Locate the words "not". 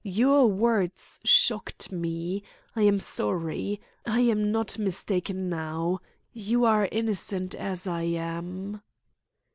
4.51-4.79